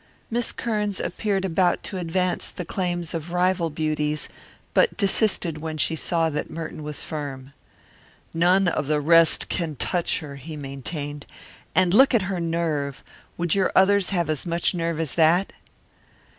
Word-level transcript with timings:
Miss 0.31 0.51
Kearns 0.51 0.99
appeared 0.99 1.45
about 1.45 1.83
to 1.83 1.99
advance 1.99 2.49
the 2.49 2.65
claims 2.65 3.13
of 3.13 3.31
rival 3.31 3.69
beauties, 3.69 4.29
but 4.73 4.97
desisted 4.97 5.59
when 5.59 5.77
she 5.77 5.95
saw 5.95 6.27
that 6.31 6.49
Merton 6.49 6.81
was 6.81 7.03
firm. 7.03 7.53
"None 8.33 8.67
of 8.67 8.87
the 8.87 8.99
rest 8.99 9.47
can 9.47 9.75
touch 9.75 10.17
her," 10.17 10.37
he 10.37 10.57
maintained. 10.57 11.27
"And 11.75 11.93
look 11.93 12.15
at 12.15 12.23
her 12.23 12.39
nerve! 12.39 13.03
Would 13.37 13.53
your 13.53 13.71
others 13.75 14.09
have 14.09 14.27
as 14.27 14.43
much 14.43 14.73
nerve 14.73 14.99
as 14.99 15.13
that?" 15.13 15.53